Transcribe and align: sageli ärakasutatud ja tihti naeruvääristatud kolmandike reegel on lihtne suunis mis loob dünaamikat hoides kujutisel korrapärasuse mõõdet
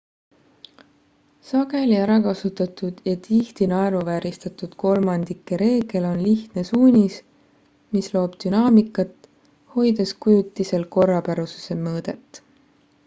sageli 1.47 1.97
ärakasutatud 2.03 3.01
ja 3.09 3.11
tihti 3.27 3.65
naeruvääristatud 3.73 4.71
kolmandike 4.85 5.59
reegel 5.63 6.07
on 6.13 6.23
lihtne 6.29 6.63
suunis 6.71 7.17
mis 7.97 8.09
loob 8.17 8.37
dünaamikat 8.45 9.29
hoides 9.75 10.15
kujutisel 10.25 10.87
korrapärasuse 10.97 11.79
mõõdet 11.87 12.41